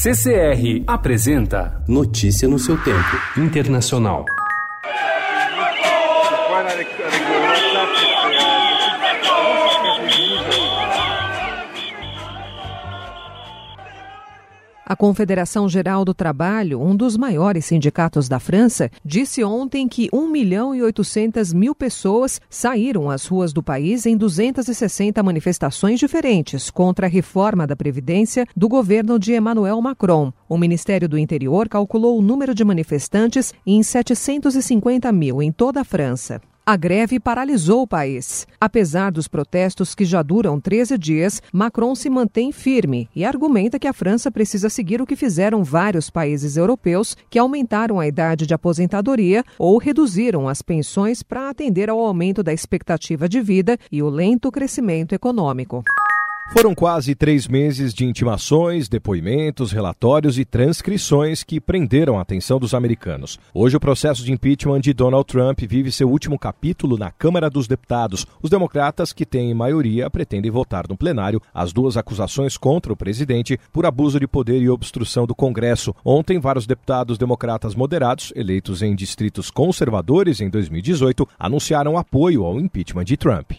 CCR 0.00 0.84
apresenta 0.86 1.82
Notícia 1.88 2.46
no 2.46 2.56
seu 2.56 2.78
tempo. 2.78 2.96
Internacional. 3.36 4.24
A 14.88 14.96
Confederação 14.96 15.68
Geral 15.68 16.02
do 16.02 16.14
Trabalho, 16.14 16.80
um 16.80 16.96
dos 16.96 17.14
maiores 17.14 17.66
sindicatos 17.66 18.26
da 18.26 18.40
França, 18.40 18.90
disse 19.04 19.44
ontem 19.44 19.86
que 19.86 20.08
1 20.10 20.26
milhão 20.28 20.74
e 20.74 20.82
800 20.82 21.52
mil 21.52 21.74
pessoas 21.74 22.40
saíram 22.48 23.10
às 23.10 23.26
ruas 23.26 23.52
do 23.52 23.62
país 23.62 24.06
em 24.06 24.16
260 24.16 25.22
manifestações 25.22 26.00
diferentes 26.00 26.70
contra 26.70 27.04
a 27.04 27.10
reforma 27.10 27.66
da 27.66 27.76
Previdência 27.76 28.46
do 28.56 28.66
governo 28.66 29.18
de 29.18 29.34
Emmanuel 29.34 29.78
Macron. 29.82 30.32
O 30.48 30.56
Ministério 30.56 31.06
do 31.06 31.18
Interior 31.18 31.68
calculou 31.68 32.18
o 32.18 32.22
número 32.22 32.54
de 32.54 32.64
manifestantes 32.64 33.52
em 33.66 33.82
750 33.82 35.12
mil 35.12 35.42
em 35.42 35.52
toda 35.52 35.82
a 35.82 35.84
França. 35.84 36.40
A 36.68 36.76
greve 36.76 37.18
paralisou 37.18 37.80
o 37.80 37.86
país. 37.86 38.46
Apesar 38.60 39.10
dos 39.10 39.26
protestos 39.26 39.94
que 39.94 40.04
já 40.04 40.20
duram 40.20 40.60
13 40.60 40.98
dias, 40.98 41.40
Macron 41.50 41.94
se 41.94 42.10
mantém 42.10 42.52
firme 42.52 43.08
e 43.16 43.24
argumenta 43.24 43.78
que 43.78 43.88
a 43.88 43.92
França 43.94 44.30
precisa 44.30 44.68
seguir 44.68 45.00
o 45.00 45.06
que 45.06 45.16
fizeram 45.16 45.64
vários 45.64 46.10
países 46.10 46.58
europeus 46.58 47.16
que 47.30 47.38
aumentaram 47.38 47.98
a 47.98 48.06
idade 48.06 48.46
de 48.46 48.52
aposentadoria 48.52 49.42
ou 49.58 49.78
reduziram 49.78 50.46
as 50.46 50.60
pensões 50.60 51.22
para 51.22 51.48
atender 51.48 51.88
ao 51.88 52.00
aumento 52.00 52.42
da 52.42 52.52
expectativa 52.52 53.26
de 53.26 53.40
vida 53.40 53.78
e 53.90 54.02
o 54.02 54.10
lento 54.10 54.52
crescimento 54.52 55.14
econômico. 55.14 55.82
Foram 56.50 56.74
quase 56.74 57.14
três 57.14 57.46
meses 57.46 57.92
de 57.92 58.06
intimações, 58.06 58.88
depoimentos, 58.88 59.70
relatórios 59.70 60.38
e 60.38 60.46
transcrições 60.46 61.44
que 61.44 61.60
prenderam 61.60 62.18
a 62.18 62.22
atenção 62.22 62.58
dos 62.58 62.72
americanos. 62.72 63.38
Hoje, 63.52 63.76
o 63.76 63.80
processo 63.80 64.24
de 64.24 64.32
impeachment 64.32 64.80
de 64.80 64.94
Donald 64.94 65.26
Trump 65.26 65.60
vive 65.68 65.92
seu 65.92 66.08
último 66.08 66.38
capítulo 66.38 66.96
na 66.96 67.10
Câmara 67.10 67.50
dos 67.50 67.68
Deputados. 67.68 68.26
Os 68.42 68.48
democratas, 68.48 69.12
que 69.12 69.26
têm 69.26 69.52
maioria, 69.52 70.08
pretendem 70.08 70.50
votar 70.50 70.88
no 70.88 70.96
plenário 70.96 71.40
as 71.52 71.70
duas 71.70 71.98
acusações 71.98 72.56
contra 72.56 72.94
o 72.94 72.96
presidente 72.96 73.60
por 73.70 73.84
abuso 73.84 74.18
de 74.18 74.26
poder 74.26 74.60
e 74.62 74.70
obstrução 74.70 75.26
do 75.26 75.34
Congresso. 75.34 75.94
Ontem, 76.02 76.40
vários 76.40 76.66
deputados 76.66 77.18
democratas 77.18 77.74
moderados, 77.74 78.32
eleitos 78.34 78.80
em 78.80 78.96
distritos 78.96 79.50
conservadores 79.50 80.40
em 80.40 80.48
2018, 80.48 81.28
anunciaram 81.38 81.98
apoio 81.98 82.42
ao 82.42 82.58
impeachment 82.58 83.04
de 83.04 83.18
Trump. 83.18 83.52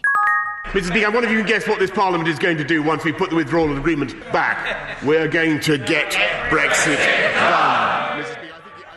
Mr. 0.70 0.84
Speaker, 0.84 1.10
one 1.10 1.24
of 1.24 1.32
you 1.32 1.38
can 1.38 1.46
guess 1.46 1.66
what 1.66 1.80
this 1.80 1.90
Parliament 1.90 2.28
is 2.28 2.38
going 2.38 2.56
to 2.56 2.62
do 2.62 2.80
once 2.80 3.02
we 3.02 3.10
put 3.10 3.28
the 3.28 3.34
withdrawal 3.34 3.76
agreement 3.76 4.14
back. 4.32 5.02
We're 5.02 5.26
going 5.26 5.58
to 5.62 5.76
get 5.78 6.12
Brexit 6.48 6.96
done. 7.34 8.49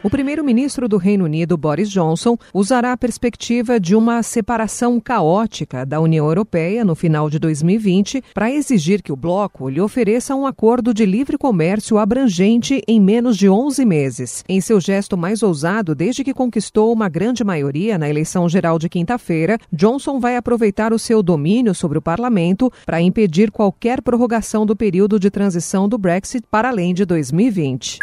O 0.03 0.09
primeiro-ministro 0.09 0.89
do 0.89 0.97
Reino 0.97 1.23
Unido, 1.23 1.55
Boris 1.55 1.89
Johnson, 1.89 2.37
usará 2.53 2.91
a 2.91 2.97
perspectiva 2.97 3.79
de 3.79 3.95
uma 3.95 4.21
separação 4.21 4.99
caótica 4.99 5.85
da 5.85 6.01
União 6.01 6.27
Europeia 6.27 6.83
no 6.83 6.93
final 6.93 7.29
de 7.29 7.39
2020 7.39 8.21
para 8.33 8.51
exigir 8.51 9.01
que 9.01 9.13
o 9.13 9.15
bloco 9.15 9.69
lhe 9.69 9.79
ofereça 9.79 10.35
um 10.35 10.45
acordo 10.45 10.93
de 10.93 11.05
livre 11.05 11.37
comércio 11.37 11.97
abrangente 11.97 12.83
em 12.85 12.99
menos 12.99 13.37
de 13.37 13.47
11 13.47 13.85
meses. 13.85 14.43
Em 14.49 14.59
seu 14.59 14.77
gesto 14.81 15.15
mais 15.15 15.41
ousado 15.41 15.95
desde 15.95 16.21
que 16.21 16.33
conquistou 16.33 16.91
uma 16.91 17.07
grande 17.07 17.41
maioria 17.41 17.97
na 17.97 18.09
eleição 18.09 18.49
geral 18.49 18.77
de 18.77 18.89
quinta-feira, 18.89 19.57
Johnson 19.71 20.19
vai 20.19 20.35
aproveitar 20.35 20.91
o 20.91 20.99
seu 20.99 21.23
domínio 21.23 21.73
sobre 21.73 21.97
o 21.97 22.01
parlamento 22.01 22.69
para 22.85 23.01
impedir 23.01 23.49
qualquer 23.51 24.01
prorrogação 24.01 24.65
do 24.65 24.75
período 24.75 25.17
de 25.17 25.31
transição 25.31 25.88
do 25.88 25.97
Brexit 25.97 26.45
para 26.51 26.67
além 26.67 26.93
de 26.93 27.05
2020. 27.05 27.99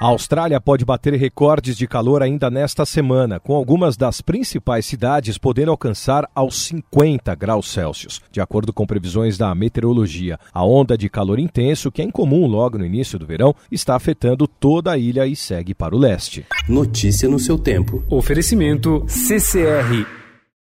A 0.00 0.06
Austrália 0.06 0.60
pode 0.60 0.84
bater 0.84 1.12
recordes 1.14 1.76
de 1.76 1.88
calor 1.88 2.22
ainda 2.22 2.48
nesta 2.48 2.86
semana, 2.86 3.40
com 3.40 3.56
algumas 3.56 3.96
das 3.96 4.20
principais 4.20 4.86
cidades 4.86 5.36
podendo 5.36 5.72
alcançar 5.72 6.28
aos 6.32 6.56
50 6.66 7.34
graus 7.34 7.68
Celsius, 7.68 8.22
de 8.30 8.40
acordo 8.40 8.72
com 8.72 8.86
previsões 8.86 9.36
da 9.36 9.52
meteorologia. 9.56 10.38
A 10.54 10.64
onda 10.64 10.96
de 10.96 11.08
calor 11.08 11.40
intenso, 11.40 11.90
que 11.90 12.00
é 12.00 12.04
incomum 12.04 12.46
logo 12.46 12.78
no 12.78 12.86
início 12.86 13.18
do 13.18 13.26
verão, 13.26 13.52
está 13.72 13.96
afetando 13.96 14.46
toda 14.46 14.92
a 14.92 14.98
ilha 14.98 15.26
e 15.26 15.34
segue 15.34 15.74
para 15.74 15.96
o 15.96 15.98
leste. 15.98 16.46
Notícia 16.68 17.28
no 17.28 17.40
seu 17.40 17.58
tempo. 17.58 18.00
Oferecimento 18.08 19.04
CCR 19.08 20.17